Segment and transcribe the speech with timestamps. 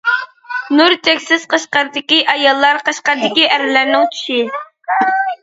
[0.77, 4.41] نۇر چەكسىز قەشقەر دىكى ئاياللار قەشقەر دىكى ئەرلەرنىڭ چۈشى.